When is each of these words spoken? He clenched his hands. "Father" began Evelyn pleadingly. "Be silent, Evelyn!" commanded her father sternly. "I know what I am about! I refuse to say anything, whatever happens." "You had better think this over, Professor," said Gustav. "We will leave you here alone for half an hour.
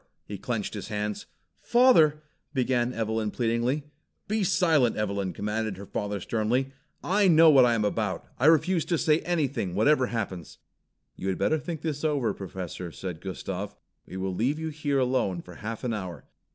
He 0.25 0.39
clenched 0.39 0.73
his 0.73 0.87
hands. 0.87 1.27
"Father" 1.61 2.23
began 2.55 2.91
Evelyn 2.91 3.29
pleadingly. 3.29 3.83
"Be 4.27 4.43
silent, 4.43 4.97
Evelyn!" 4.97 5.31
commanded 5.31 5.77
her 5.77 5.85
father 5.85 6.19
sternly. 6.19 6.73
"I 7.03 7.27
know 7.27 7.51
what 7.51 7.65
I 7.65 7.75
am 7.75 7.85
about! 7.85 8.25
I 8.39 8.47
refuse 8.47 8.83
to 8.85 8.97
say 8.97 9.19
anything, 9.19 9.75
whatever 9.75 10.07
happens." 10.07 10.57
"You 11.15 11.27
had 11.29 11.37
better 11.37 11.59
think 11.59 11.81
this 11.83 12.03
over, 12.03 12.33
Professor," 12.33 12.91
said 12.91 13.21
Gustav. 13.21 13.75
"We 14.07 14.17
will 14.17 14.33
leave 14.33 14.57
you 14.57 14.69
here 14.69 14.97
alone 14.97 15.43
for 15.43 15.53
half 15.57 15.83
an 15.83 15.93
hour. 15.93 16.25